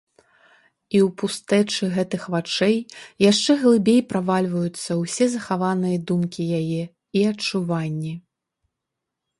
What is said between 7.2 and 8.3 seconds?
і адчуванні.